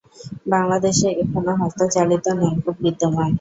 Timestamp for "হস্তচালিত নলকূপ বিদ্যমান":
1.61-3.29